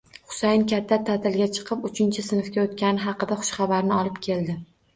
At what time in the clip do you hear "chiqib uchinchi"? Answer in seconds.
1.59-2.25